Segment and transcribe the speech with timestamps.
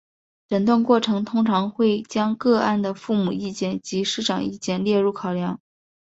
[0.47, 5.61] 诊断过程通常会将个案的父母意见及师长意见列入考量。